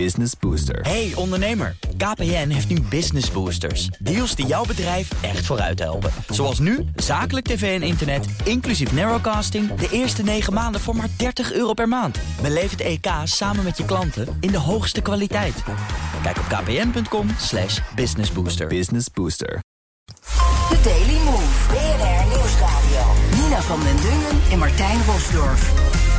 [0.00, 0.80] Business Booster.
[0.80, 3.86] Hey ondernemer, KPN heeft nu Business Boosters.
[3.86, 6.10] Deals die jouw bedrijf echt vooruit helpen.
[6.28, 9.74] Zoals nu, zakelijk tv en internet, inclusief narrowcasting...
[9.74, 12.18] de eerste 9 maanden voor maar 30 euro per maand.
[12.42, 15.62] Beleef het EK samen met je klanten in de hoogste kwaliteit.
[16.22, 18.66] Kijk op kpn.com slash businessbooster.
[18.66, 19.62] Business Booster.
[20.68, 21.68] The Daily Move.
[21.68, 23.42] BNR Nieuwsradio.
[23.42, 26.13] Nina van den Dungen en Martijn Rosdorf.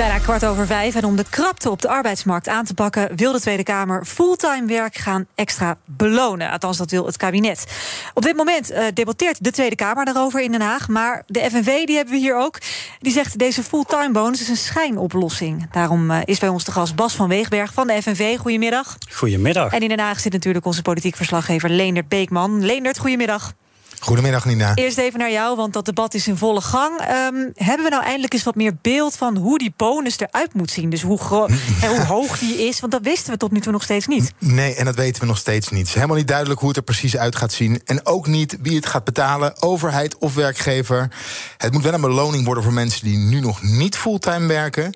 [0.00, 0.94] Bijna kwart over vijf.
[0.94, 4.66] En om de krapte op de arbeidsmarkt aan te pakken, wil de Tweede Kamer fulltime
[4.66, 6.50] werk gaan extra belonen.
[6.50, 7.66] Althans, dat wil het kabinet.
[8.14, 10.88] Op dit moment uh, debatteert de Tweede Kamer daarover in Den Haag.
[10.88, 12.58] Maar de FNV, die hebben we hier ook,
[12.98, 15.70] die zegt deze fulltime bonus is een schijnoplossing.
[15.70, 18.38] Daarom uh, is bij ons de gast Bas van Weegberg van de FNV.
[18.38, 18.96] Goedemiddag.
[19.10, 19.72] Goedemiddag.
[19.72, 22.64] En in Den Haag zit natuurlijk onze politiek verslaggever Leendert Beekman.
[22.64, 23.54] Leendert, goedemiddag.
[24.02, 24.74] Goedemiddag, Nina.
[24.74, 27.00] Eerst even naar jou, want dat debat is in volle gang.
[27.00, 30.70] Um, hebben we nou eindelijk eens wat meer beeld van hoe die bonus eruit moet
[30.70, 30.90] zien?
[30.90, 31.18] Dus hoe,
[31.82, 32.80] en hoe hoog die is?
[32.80, 34.32] Want dat wisten we tot nu toe nog steeds niet.
[34.38, 35.78] Nee, en dat weten we nog steeds niet.
[35.78, 37.80] Het is helemaal niet duidelijk hoe het er precies uit gaat zien.
[37.84, 41.08] En ook niet wie het gaat betalen, overheid of werkgever.
[41.56, 44.94] Het moet wel een beloning worden voor mensen die nu nog niet fulltime werken.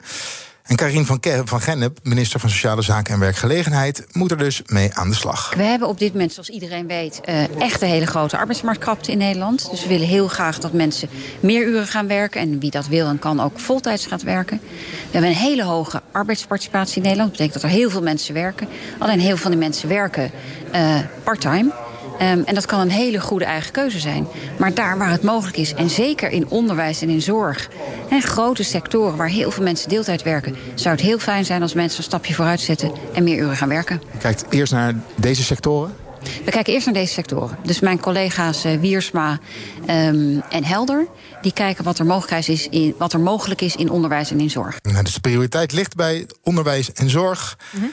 [0.64, 4.90] En Karin van, van Gennep, minister van Sociale Zaken en Werkgelegenheid, moet er dus mee
[4.94, 5.54] aan de slag.
[5.56, 9.18] We hebben op dit moment, zoals iedereen weet, uh, echt een hele grote arbeidsmarktkrapte in
[9.18, 9.70] Nederland.
[9.70, 11.08] Dus we willen heel graag dat mensen
[11.40, 12.40] meer uren gaan werken.
[12.40, 14.60] En wie dat wil en kan ook voltijds gaat werken.
[14.60, 17.28] We hebben een hele hoge arbeidsparticipatie in Nederland.
[17.28, 18.68] Dat betekent dat er heel veel mensen werken.
[18.98, 20.30] Alleen heel veel van die mensen werken
[20.74, 21.72] uh, part-time.
[22.20, 24.26] Um, en dat kan een hele goede eigen keuze zijn.
[24.58, 27.68] Maar daar waar het mogelijk is, en zeker in onderwijs en in zorg...
[28.10, 30.56] en grote sectoren waar heel veel mensen deeltijd werken...
[30.74, 32.92] zou het heel fijn zijn als mensen een stapje vooruit zetten...
[33.14, 34.02] en meer uren gaan werken.
[34.18, 35.94] Kijkt eerst naar deze sectoren?
[36.44, 37.58] We kijken eerst naar deze sectoren.
[37.62, 39.38] Dus mijn collega's uh, Wiersma
[39.90, 41.06] um, en Helder...
[41.42, 44.50] die kijken wat er, mogelijk is in, wat er mogelijk is in onderwijs en in
[44.50, 44.78] zorg.
[44.82, 47.58] Nou, dus de prioriteit ligt bij onderwijs en zorg...
[47.70, 47.92] Mm -hmm.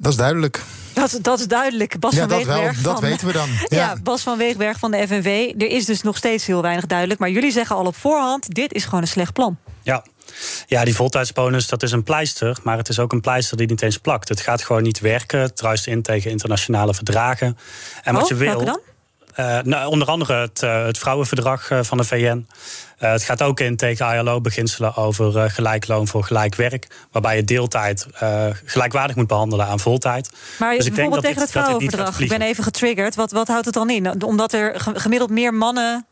[0.00, 0.62] Dat is duidelijk.
[0.92, 1.98] Dat, dat is duidelijk.
[1.98, 2.74] Bas ja, van dat Weegberg.
[2.74, 3.48] Wel, dat van, weten we dan.
[3.68, 3.78] Ja.
[3.78, 3.96] ja.
[4.02, 5.52] Bas van Weegberg van de FNV.
[5.58, 7.20] Er is dus nog steeds heel weinig duidelijk.
[7.20, 9.58] Maar jullie zeggen al op voorhand: dit is gewoon een slecht plan.
[9.82, 10.04] Ja.
[10.66, 12.58] Ja, die voltijdsbonus, dat is een pleister.
[12.62, 14.28] Maar het is ook een pleister die niet eens plakt.
[14.28, 15.40] Het gaat gewoon niet werken.
[15.40, 17.58] Het druist in tegen internationale verdragen.
[18.02, 18.64] En wat oh, je wil.
[18.64, 18.80] dan?
[19.36, 22.46] Uh, nou, onder andere het, uh, het vrouwenverdrag uh, van de VN.
[23.08, 26.86] Het gaat ook in tegen ILO-beginselen over gelijk loon voor gelijk werk.
[27.12, 28.06] Waarbij je deeltijd
[28.64, 30.30] gelijkwaardig moet behandelen aan voltijd.
[30.58, 33.14] Maar dus ik denk dat dit, het ik ben even getriggerd.
[33.14, 34.24] Wat, wat houdt het dan in?
[34.24, 36.06] Omdat er gemiddeld meer mannen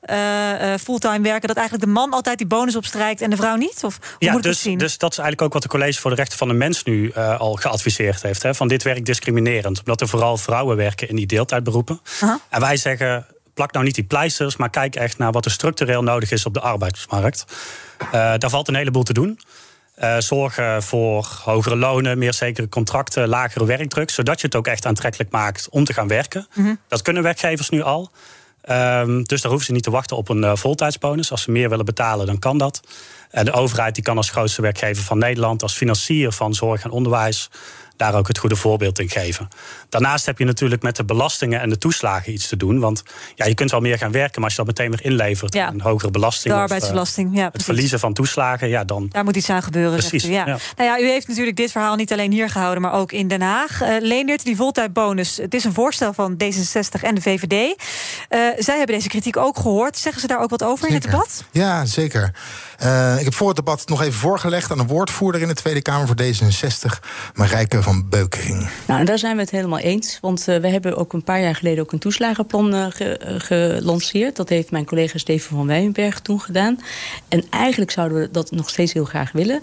[0.80, 1.48] fulltime werken...
[1.48, 3.84] dat eigenlijk de man altijd die bonus opstrijkt en de vrouw niet?
[3.84, 4.78] Of hoe ja, moet dus, zien?
[4.78, 6.84] dus dat is eigenlijk ook wat de College voor de Rechten van de Mens...
[6.84, 8.42] nu al geadviseerd heeft.
[8.42, 9.78] Hè, van dit werkt discriminerend.
[9.78, 12.00] Omdat er vooral vrouwen werken in die deeltijdberoepen.
[12.48, 13.26] En wij zeggen
[13.58, 16.54] plak nou niet die pleisters, maar kijk echt naar wat er structureel nodig is op
[16.54, 17.44] de arbeidsmarkt.
[18.02, 19.40] Uh, daar valt een heleboel te doen.
[20.02, 24.86] Uh, zorgen voor hogere lonen, meer zekere contracten, lagere werkdruk, zodat je het ook echt
[24.86, 26.46] aantrekkelijk maakt om te gaan werken.
[26.50, 26.60] Mhm.
[26.60, 26.78] Mm -hmm.
[26.88, 28.10] Dat kunnen werkgevers nu al.
[28.70, 31.30] Um, dus daar hoeven ze niet te wachten op een uh, voltijdsbonus.
[31.30, 32.80] Als ze meer willen betalen, dan kan dat.
[33.32, 36.90] Uh, de overheid die kan als grootste werkgever van Nederland, als financier van zorg en
[36.90, 37.50] onderwijs,
[37.98, 39.48] daar ook het goede voorbeeld in geven.
[39.88, 42.80] Daarnaast heb je natuurlijk met de belastingen en de toeslagen iets te doen.
[42.80, 43.02] Want
[43.34, 45.54] ja, je kunt wel meer gaan werken, maar als je dat meteen weer inlevert...
[45.54, 45.68] Ja.
[45.68, 47.66] een hogere belasting De of, arbeidsbelasting, ja, het precies.
[47.66, 48.68] verliezen van toeslagen...
[48.68, 49.98] Ja, dan Daar moet iets aan gebeuren.
[49.98, 50.46] Precies, zegt u, ja.
[50.46, 50.58] ja.
[50.76, 53.40] Nou ja, u heeft natuurlijk dit verhaal niet alleen hier gehouden, maar ook in Den
[53.40, 53.82] Haag.
[53.82, 57.52] Uh, Leendert, die voltijdbonus, het is een voorstel van D66 en de VVD.
[57.52, 59.98] Uh, zij hebben deze kritiek ook gehoord.
[59.98, 60.94] Zeggen ze daar ook wat over zeker.
[60.94, 61.44] in het debat?
[61.50, 62.34] Ja, zeker.
[62.82, 65.82] Uh, ik heb voor het debat nog even voorgelegd aan een woordvoerder in de Tweede
[65.82, 68.68] Kamer voor D66, Marijke van Beukering.
[68.86, 70.18] Nou, daar zijn we het helemaal eens.
[70.20, 74.36] Want uh, we hebben ook een paar jaar geleden ook een toeslagenplan uh, ge, gelanceerd.
[74.36, 76.80] Dat heeft mijn collega Steven van Wijnberg toen gedaan.
[77.28, 79.62] En eigenlijk zouden we dat nog steeds heel graag willen.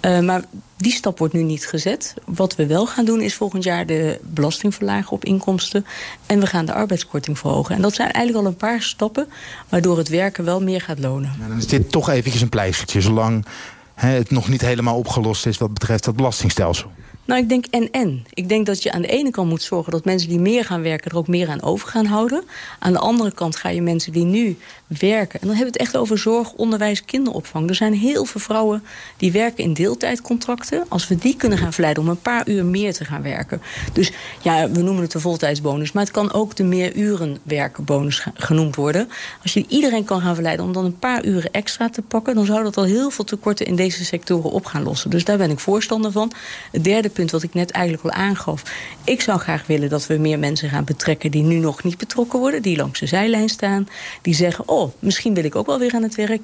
[0.00, 0.44] Uh, maar
[0.76, 2.14] die stap wordt nu niet gezet.
[2.24, 5.86] Wat we wel gaan doen is volgend jaar de belasting verlagen op inkomsten.
[6.26, 7.74] En we gaan de arbeidskorting verhogen.
[7.74, 9.28] En dat zijn eigenlijk al een paar stappen
[9.68, 11.32] waardoor het werken wel meer gaat lonen.
[11.48, 13.46] Dan is dit toch eventjes een pleistertje, zolang
[13.94, 16.90] hè, het nog niet helemaal opgelost is wat betreft dat belastingstelsel.
[17.24, 18.24] Nou, ik denk en-en.
[18.34, 20.82] Ik denk dat je aan de ene kant moet zorgen dat mensen die meer gaan
[20.82, 22.44] werken er ook meer aan over gaan houden.
[22.78, 24.56] Aan de andere kant ga je mensen die nu
[24.86, 25.40] werken.
[25.40, 27.68] En dan hebben we het echt over zorg, onderwijs, kinderopvang.
[27.68, 28.84] Er zijn heel veel vrouwen
[29.16, 30.84] die werken in deeltijdcontracten.
[30.88, 33.62] Als we die kunnen gaan verleiden om een paar uur meer te gaan werken.
[33.92, 34.12] Dus
[34.42, 35.92] ja, we noemen het de voltijdsbonus.
[35.92, 37.40] Maar het kan ook de meer uren
[38.34, 39.08] genoemd worden.
[39.42, 42.34] Als je iedereen kan gaan verleiden om dan een paar uren extra te pakken...
[42.34, 45.10] dan zou dat al heel veel tekorten in deze sectoren op gaan lossen.
[45.10, 46.32] Dus daar ben ik voorstander van.
[46.70, 48.62] Het derde punt wat ik net eigenlijk al aangaf.
[49.04, 52.38] Ik zou graag willen dat we meer mensen gaan betrekken die nu nog niet betrokken
[52.38, 53.88] worden, die langs de zijlijn staan,
[54.22, 56.40] die zeggen: Oh, misschien wil ik ook wel weer aan het werk.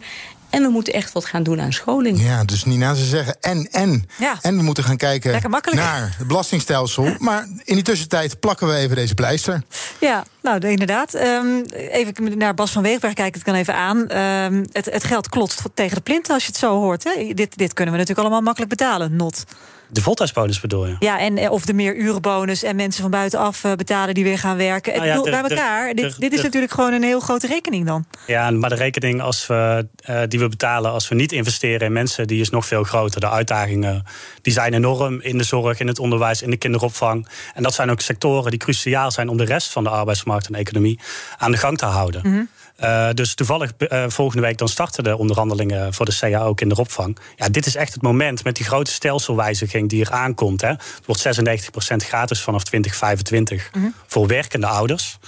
[0.50, 2.22] En we moeten echt wat gaan doen aan scholing.
[2.22, 4.08] Ja, dus Nina, ze zeggen en, en.
[4.18, 4.38] Ja.
[4.40, 5.40] En we moeten gaan kijken
[5.74, 7.14] naar het belastingstelsel.
[7.18, 9.62] Maar in die tussentijd plakken we even deze pleister.
[10.00, 11.14] Ja, nou inderdaad.
[11.14, 14.08] Ehm, even naar Bas van Weegberg kijken, het kan even aan.
[14.08, 17.04] Ehm, het, het geld klotst tegen de plint als je het zo hoort.
[17.04, 17.32] Hè?
[17.34, 19.44] Dit, dit kunnen we natuurlijk allemaal makkelijk betalen, not.
[19.92, 20.96] De voltijdsbonus bedoel je?
[20.98, 24.38] Ja, en eh, of de meer urenbonus en mensen van buitenaf eh, betalen die weer
[24.38, 24.92] gaan werken.
[24.94, 27.46] Nou ja, de- bij de- elkaar, dit, de- dit is natuurlijk gewoon een heel grote
[27.46, 28.04] rekening dan.
[28.26, 31.92] Ja, maar de rekening als we, eh, die we betalen als we niet investeren in
[31.92, 33.20] mensen, die is nog veel groter.
[33.20, 34.04] De uitdagingen
[34.42, 37.28] die zijn enorm in de zorg, in het onderwijs, in de kinderopvang.
[37.54, 40.54] En dat zijn ook sectoren die cruciaal zijn om de rest van de arbeidsmarkt en
[40.54, 41.00] economie
[41.38, 42.48] aan de gang te houden.
[42.80, 47.18] Eh, dus toevallig eh, volgende week dan starten de onderhandelingen voor de CAO kinderopvang.
[47.36, 50.60] Ja, dit is echt het moment met die grote stelselwijziging die er aankomt.
[50.60, 50.68] Hè.
[50.68, 53.70] Het wordt 96% gratis vanaf 2025
[54.06, 55.18] voor werkende ouders.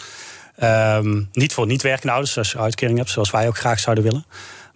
[0.56, 4.24] Ehm, niet voor niet-werkende ouders, als je uitkering hebt, zoals wij ook graag zouden willen.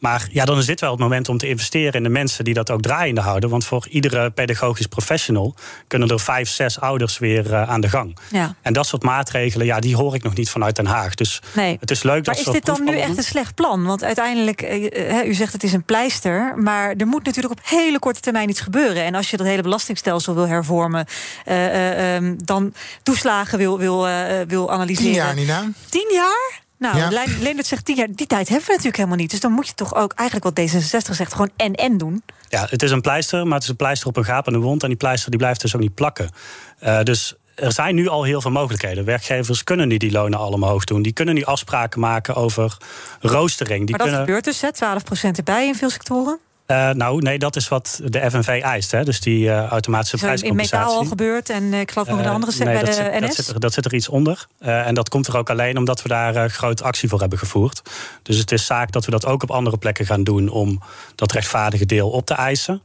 [0.06, 2.54] Maar ja, dan is dit wel het moment om te investeren in de mensen die
[2.54, 3.50] dat ook draaiende houden.
[3.50, 5.54] Want voor iedere pedagogisch professional
[5.86, 8.16] kunnen er vijf, zes ouders weer eh, aan de gang.
[8.30, 8.54] Ja.
[8.62, 11.14] En dat soort maatregelen, ja, die hoor ik nog niet vanuit Den Haag.
[11.14, 11.76] Dus Nee.
[11.80, 13.84] het is leuk dat Maar is dit dan nu echt een slecht plan?
[13.84, 17.60] Want uiteindelijk, eh, eh, u zegt het is een pleister, maar er moet natuurlijk op
[17.64, 19.04] hele korte termijn iets gebeuren.
[19.04, 21.06] En als je dat hele belastingstelsel wil hervormen,
[21.44, 24.06] eh, eh, ehm, dan toeslagen wil, wil,
[24.46, 25.12] wil analyseren.
[25.12, 25.64] Tien jaar, Nina.
[25.88, 26.64] Tien jaar?
[26.78, 27.08] Nou, Ja.
[27.08, 28.06] Leen- Leendert zegt tien jaar.
[28.10, 29.30] Die tijd hebben we natuurlijk helemaal niet.
[29.30, 32.22] Dus dan moet je toch ook eigenlijk wat D66 zegt, gewoon en-en doen.
[32.48, 34.82] Ja, het is een pleister, maar het is een pleister op een gapende wond.
[34.82, 36.30] En die pleister die blijft dus ook niet plakken.
[36.78, 39.04] Eh, dus er zijn nu al heel veel mogelijkheden.
[39.04, 41.02] Werkgevers kunnen nu die lonen allemaal hoog doen.
[41.02, 42.76] Die kunnen nu afspraken maken over
[43.20, 43.86] roostering.
[43.86, 46.38] Die Maar dat kunnen, gebeurt dus, hè, 12% erbij in veel sectoren.
[46.66, 48.90] Eh, nou, nee, dat is wat de FNV eist.
[48.90, 49.04] Hè?
[49.04, 50.86] Dus die eh, automatische Is er in prijscompensatie.
[50.86, 52.94] metaal al gebeurd en eh, ik geloof nog in de andere set nee, bij dat
[52.94, 53.20] de zit, NS.
[53.20, 54.46] Dat zit, er, dat zit er iets onder.
[54.58, 57.82] En dat komt er ook alleen omdat we daar groot actie voor hebben gevoerd.
[58.22, 60.82] Dus het is zaak dat we dat ook op andere plekken gaan doen om
[61.14, 62.82] dat rechtvaardige deel op te eisen.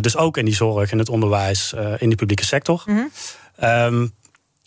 [0.00, 2.84] Dus ook in die zorg, in het onderwijs, in die publieke sector.
[3.56, 4.06] Ehm,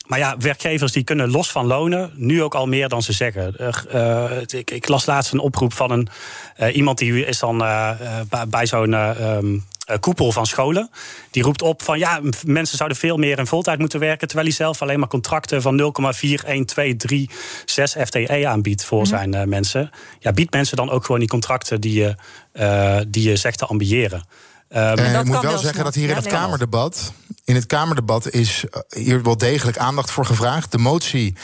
[0.06, 3.56] maar ja, werkgevers die kunnen los van lonen nu ook al meer dan ze zeggen.
[3.90, 6.08] Eh, het- ik, ik las laatst een oproep van een,
[6.56, 7.90] eh, iemand die is dan eh,
[8.30, 10.90] eh, bij, zo'n eh, ehm, eh, koepel van scholen.
[11.32, 14.28] Die roept op van ja, mensen zouden veel meer in voltijd moeten werken.
[14.28, 19.90] Terwijl hij zelf alleen maar contracten van 0,41236 FTE aanbiedt voor zijn eh, mensen.
[20.20, 22.16] Ja, biedt mensen dan ook gewoon die contracten die je,
[22.52, 24.24] eh, die je zegt te ambiëren.
[24.70, 25.84] Ehm, Eh, dat ik kan moet wel zeggen snel.
[25.84, 26.34] dat hier in het nee.
[26.34, 27.14] Kamerdebat...
[27.46, 30.72] in het Kamerdebat is eh, hier wel degelijk aandacht voor gevraagd.
[30.72, 31.36] De motie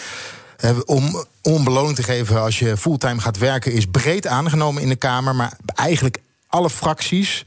[0.58, 3.72] eh, om, om beloning te geven als je fulltime gaat werken...
[3.72, 5.36] is breed aangenomen in de Kamer.
[5.36, 6.18] Maar eigenlijk
[6.48, 7.44] alle fracties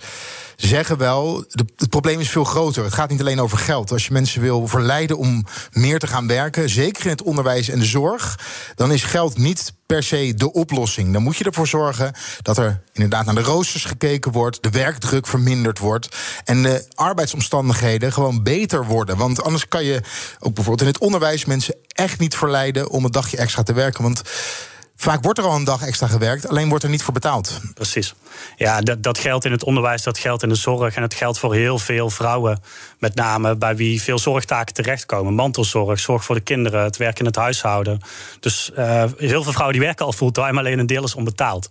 [0.57, 1.45] zeggen wel...
[1.77, 2.85] het probleem is veel groter.
[2.85, 3.93] Het gaat niet alleen over geld.
[3.93, 6.69] Als je mensen wil verleiden om meer te gaan werken...
[6.69, 8.39] zeker in het onderwijs en de zorg...
[8.75, 11.13] dan is geld niet per se de oplossing.
[11.13, 12.13] Dan moet je ervoor zorgen
[12.43, 14.63] dat er inderdaad naar de roosters gekeken wordt...
[14.63, 16.17] de werkdruk verminderd wordt...
[16.45, 19.17] en de arbeidsomstandigheden gewoon beter worden.
[19.17, 20.01] Want anders kan je
[20.39, 21.45] ook bijvoorbeeld in het onderwijs...
[21.45, 24.03] mensen echt niet verleiden om een dagje extra te werken.
[24.03, 24.23] Want
[24.97, 26.49] vaak wordt er al een dag extra gewerkt...
[26.49, 27.61] alleen wordt er niet voor betaald.
[27.75, 28.15] Precies.
[28.57, 30.95] Ja, dat, dat geldt in het onderwijs, dat geldt in de zorg.
[30.95, 32.63] En het geldt voor heel veel vrouwen,
[32.99, 35.35] met name bij wie veel zorgtaken terechtkomen.
[35.35, 38.01] Mantelzorg, zorg voor de kinderen, het werk in het huishouden.
[38.41, 41.69] Dus eh, heel veel vrouwen die werken al fulltime, alleen een deel is onbetaald.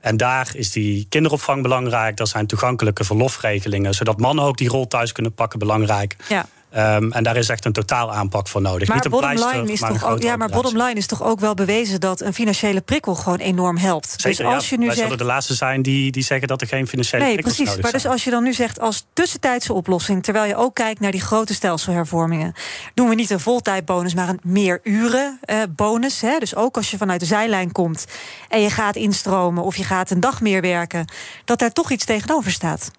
[0.00, 2.16] En daar is die kinderopvang belangrijk.
[2.16, 6.16] Daar zijn toegankelijke verlofregelingen, zodat mannen ook die rol thuis kunnen pakken, belangrijk.
[6.28, 6.46] Ja.
[6.76, 8.88] Ehm, en daar is echt een totaal aanpak voor nodig.
[8.88, 11.22] Maar Niet een bottom pleister, is maar toch ook, ja, maar bottom line is toch
[11.22, 14.14] ook wel bewezen dat een financiële prikkel gewoon enorm helpt.
[14.16, 14.70] Zeker, dus als ja.
[14.70, 17.22] je nu Wij zegt, zullen de laatste zijn die, die zeggen dat er geen financiële
[17.22, 17.70] Nee, prikkels precies.
[17.74, 18.14] nodig Maar dus zijn.
[18.14, 21.54] als je dan nu zegt als tussentijdse oplossing, terwijl je ook kijkt naar die grote
[21.54, 22.52] stelselhervormingen,
[22.94, 26.20] doen we niet een voltijdbonus, maar een meer uren eh, bonus.
[26.20, 26.38] Hè?
[26.38, 28.06] Dus ook als je vanuit de zijlijn komt
[28.48, 31.04] en je gaat instromen of je gaat een dag meer werken,
[31.44, 32.90] dat daar toch iets tegenover staat.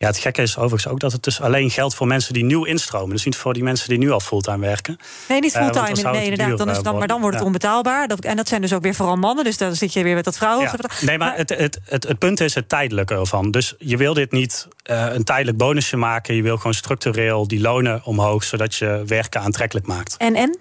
[0.00, 2.64] Ja, het gekke is overigens ook dat het dus alleen geldt voor mensen die nieuw
[2.64, 3.10] instromen.
[3.10, 4.98] Dus niet voor die mensen die nu al fulltime werken.
[5.28, 6.10] Nee, niet Eh, fulltime.
[6.10, 6.58] nee, inderdaad.
[6.58, 8.08] Dan is, dan, maar dan wordt het onbetaalbaar.
[8.08, 9.44] Dat, en dat zijn dus ook weer vooral mannen.
[9.44, 10.64] Dus dan zit je weer met dat vrouwen.
[10.64, 11.06] Ja.
[11.06, 13.50] Nee, maar het, het, het, het punt is het tijdelijke ervan.
[13.50, 16.34] Dus je wil dit niet eh, een tijdelijk bonusje maken.
[16.34, 20.16] Je wil gewoon structureel die lonen omhoog, zodat je werken aantrekkelijk maakt.
[20.16, 20.58] En en?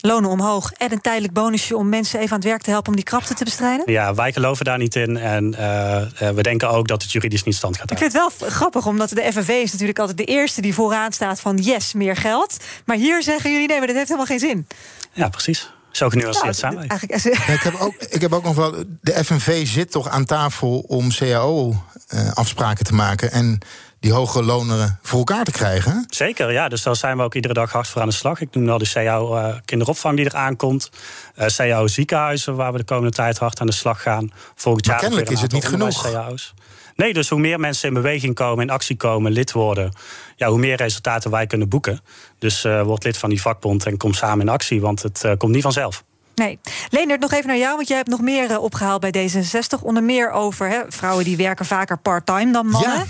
[0.00, 2.94] Lonen omhoog en een tijdelijk bonusje om mensen even aan het werk te helpen om
[2.96, 3.92] die krapte te bestrijden?
[3.92, 5.16] Ja, wij geloven daar niet in.
[5.16, 8.20] En eh, eh, we denken ook dat het juridisch niet stand gaat Ik houden.
[8.20, 11.40] vind het wel grappig, omdat de FNV is natuurlijk altijd de eerste die vooraan staat
[11.40, 12.56] van yes, meer geld.
[12.84, 14.66] Maar hier zeggen jullie nee, maar dat heeft helemaal geen zin.
[15.12, 15.70] Ja, precies.
[15.90, 16.86] Zo genuanceerd Nou, zijn wij.
[16.86, 18.84] Eigenlijk, Ja, ik, heb ook, ik heb ook nog wel.
[19.00, 23.32] De FNV zit toch aan tafel om CAO-afspraken te maken.
[23.32, 23.58] En
[24.00, 26.06] die hoge lonen voor elkaar te krijgen.
[26.08, 26.68] Zeker, ja.
[26.68, 28.40] Dus daar zijn we ook iedere dag hard voor aan de slag.
[28.40, 30.90] Ik noem al de CAO uh, kinderopvang die eraan komt.
[31.38, 34.32] Uh, CAO ziekenhuizen, waar we de komende tijd hard aan de slag gaan.
[34.54, 36.02] Volgend maar jaar kennelijk is het niet genoeg.
[36.02, 36.54] CAO's.
[36.96, 39.92] Nee, dus hoe meer mensen in beweging komen, in actie komen, lid worden,
[40.36, 42.00] ja, hoe meer resultaten wij kunnen boeken.
[42.38, 45.32] Dus uh, word lid van die vakbond en kom samen in actie, want het uh,
[45.36, 46.04] komt niet vanzelf.
[46.34, 46.58] Nee.
[46.90, 49.82] Leendert, nog even naar jou, want jij hebt nog meer uh, opgehaald bij D66.
[49.82, 52.96] Onder meer over hè, vrouwen die werken vaker part-time dan mannen.
[52.96, 53.04] Ja.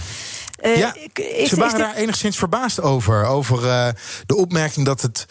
[0.63, 3.25] Ja, is, ze waren daar enigszins verbaasd over.
[3.25, 3.89] Over uh,
[4.27, 5.27] de opmerking dat het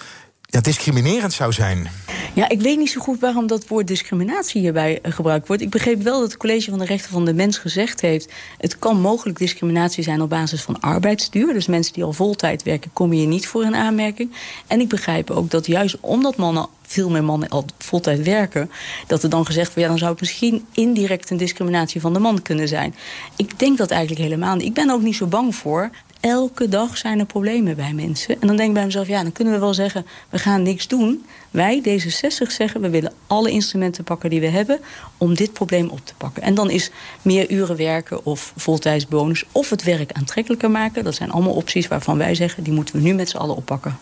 [0.51, 1.89] ja, discriminerend zou zijn.
[2.34, 5.62] Ja, ik weet niet zo goed waarom dat woord discriminatie hierbij gebruikt wordt.
[5.62, 8.32] Ik begreep wel dat het College van de Rechten van de Mens gezegd heeft...
[8.58, 11.53] het kan mogelijk discriminatie zijn op basis van arbeidsduur.
[11.53, 14.32] Dus mensen die al voltijd werken, kom je niet voor een aanmerking.
[14.68, 18.72] En ik begrijp ook dat juist omdat mannen veel meer mannen al voltijd werken...
[19.08, 22.20] dat er dan gezegd wordt, ja, dan zou het misschien indirect een discriminatie van de
[22.20, 22.96] man kunnen zijn.
[23.36, 24.65] Ik denk dat eigenlijk helemaal niet.
[24.65, 25.89] Ik ben ook niet zo bang voor.
[26.19, 28.41] Elke dag zijn er problemen bij mensen.
[28.41, 30.05] En dan denk ik bij mezelf, ja, dan kunnen we wel zeggen...
[30.29, 31.25] we gaan niks doen.
[31.51, 34.79] Wij, D66, zeggen, we willen alle instrumenten pakken die we hebben...
[35.17, 36.43] om dit probleem op te pakken.
[36.43, 39.43] En dan is meer uren werken of voltijdsbonus...
[39.51, 41.03] of het werk aantrekkelijker maken.
[41.03, 42.63] Dat zijn allemaal opties waarvan wij zeggen...
[42.63, 43.99] die moeten we nu met z'n allen oppakken.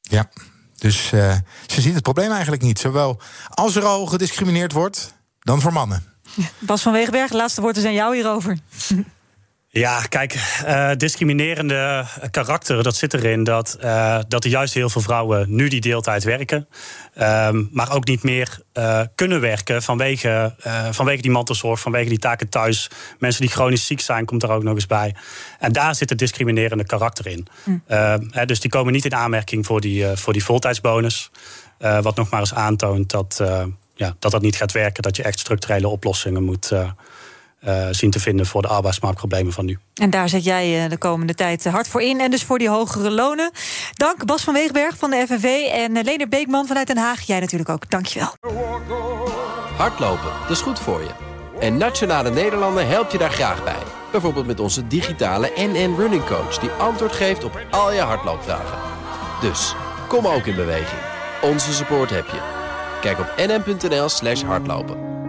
[0.00, 0.30] Ja,
[0.78, 2.78] dus uh, ze ziet het probleem eigenlijk niet.
[2.78, 6.04] Zowel als er al gediscrimineerd wordt, dan voor mannen.
[6.58, 8.58] Bas van Wegenberg, laatste woorden zijn jou hierover.
[9.72, 10.34] Ja, kijk,
[10.66, 15.68] uh, discriminerende karakter, dat zit erin dat, uh, dat er juist heel veel vrouwen nu
[15.68, 16.68] die deeltijd werken.
[17.18, 20.54] Um, maar ook niet meer uh, kunnen werken vanwege,
[20.90, 22.90] vanwege die mantelzorg, vanwege die taken thuis.
[23.18, 25.14] Mensen die chronisch ziek zijn, komt er ook nog eens bij.
[25.58, 27.46] En daar zit het discriminerende karakter in.
[27.64, 27.82] Mm.
[28.30, 31.30] He, dus die komen niet in aanmerking voor die, voor die voltijdsbonus.
[31.78, 33.42] wat nog maar eens aantoont dat,
[33.94, 36.72] ja, dat dat niet gaat werken, dat je echt structurele oplossingen moet
[37.66, 39.78] uh, zien te vinden voor de arbeidsmarktproblemen van nu.
[39.94, 42.20] En daar zet jij uh, de komende tijd hard voor in.
[42.20, 43.50] En dus voor die hogere lonen.
[43.92, 47.20] Dank Bas van Weegberg van de FNV en Lener Beekman vanuit Den Haag.
[47.20, 47.90] Jij natuurlijk ook.
[47.90, 48.34] Dankjewel.
[49.76, 51.10] Hardlopen, dat is goed voor je.
[51.60, 53.82] En Nationale Nederlanden helpt je daar graag bij.
[54.12, 56.58] Bijvoorbeeld met onze digitale NN Running Coach...
[56.58, 58.78] die antwoord geeft op al je hardloopvragen.
[59.40, 59.74] Dus,
[60.08, 61.00] kom ook in beweging.
[61.42, 62.40] Onze support heb je.
[63.00, 65.19] Kijk op nn.nl slash hardlopen.